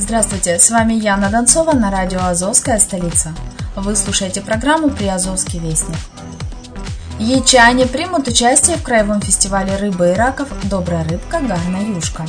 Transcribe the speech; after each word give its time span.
Здравствуйте, 0.00 0.60
с 0.60 0.70
вами 0.70 0.94
Яна 0.94 1.28
Донцова 1.28 1.72
на 1.72 1.90
радио 1.90 2.20
«Азовская 2.20 2.78
столица». 2.78 3.34
Вы 3.74 3.96
слушаете 3.96 4.40
программу 4.40 4.90
«Приазовский 4.90 5.58
вестник». 5.58 5.96
Ячане 7.18 7.84
примут 7.84 8.28
участие 8.28 8.76
в 8.76 8.84
краевом 8.84 9.20
фестивале 9.20 9.76
рыбы 9.76 10.10
и 10.10 10.14
раков 10.14 10.46
«Добрая 10.70 11.02
рыбка, 11.02 11.40
гарна 11.40 11.78
юшка». 11.78 12.24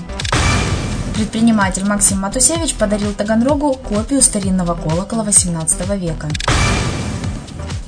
Предприниматель 1.14 1.86
Максим 1.86 2.22
Матусевич 2.22 2.74
подарил 2.74 3.14
Таганрогу 3.14 3.76
копию 3.76 4.24
старинного 4.24 4.74
колокола 4.74 5.24
XVIII 5.24 5.96
века. 5.96 6.28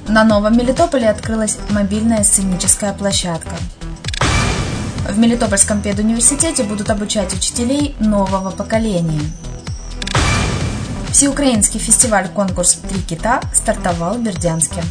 На 0.08 0.24
Новом 0.24 0.56
Мелитополе 0.60 1.10
открылась 1.10 1.58
мобильная 1.72 2.24
сценическая 2.24 2.94
площадка. 2.94 3.56
В 5.10 5.18
Мелитопольском 5.18 5.82
педуниверситете 5.82 6.64
будут 6.66 6.92
обучать 6.92 7.34
учителей 7.34 7.96
нового 8.00 8.52
поколения. 8.52 9.22
Всеукраинский 11.12 11.80
фестиваль-конкурс 11.80 12.76
«Три 12.88 13.02
кита» 13.02 13.42
стартовал 13.54 14.16
в 14.16 14.24
Бердянске. 14.24 14.82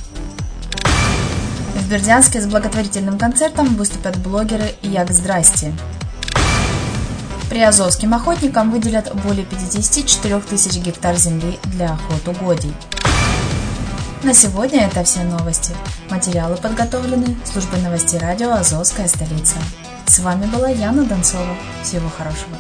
В 1.75 1.89
Бердянске 1.89 2.43
с 2.43 2.47
благотворительным 2.47 3.19
концертом 3.19 3.75
выступят 3.75 4.19
блогеры 4.19 4.75
«Як 4.83 5.11
здрасте». 5.11 5.73
Приазовским 7.49 8.13
охотникам 8.13 8.71
выделят 8.71 9.13
более 9.25 9.47
54 9.47 10.41
тысяч 10.41 10.77
гектар 10.77 11.17
земли 11.17 11.59
для 11.65 11.95
охот 11.95 12.29
угодий. 12.29 12.75
На 14.23 14.35
сегодня 14.35 14.87
это 14.87 15.03
все 15.05 15.23
новости. 15.23 15.75
Материалы 16.11 16.57
подготовлены 16.57 17.35
службой 17.51 17.81
новостей 17.81 18.21
радио 18.21 18.53
«Азовская 18.53 19.09
столица». 19.09 19.57
С 20.07 20.19
вами 20.19 20.45
была 20.47 20.69
Яна 20.69 21.05
Донцова. 21.05 21.57
Всего 21.83 22.11
хорошего. 22.11 22.57